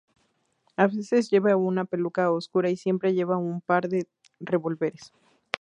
A 0.77 0.87
veces 0.87 1.29
lleva 1.29 1.55
una 1.55 1.85
peluca 1.85 2.31
oscura 2.31 2.71
y 2.71 2.75
siempre 2.75 3.13
lleva 3.13 3.37
un 3.37 3.61
par 3.61 3.87
de 3.87 4.07
revólveres". 4.39 5.13